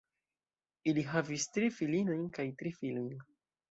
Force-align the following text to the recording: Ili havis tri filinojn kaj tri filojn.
Ili 0.93 1.03
havis 1.11 1.47
tri 1.59 1.71
filinojn 1.79 2.29
kaj 2.39 2.51
tri 2.61 2.77
filojn. 2.83 3.19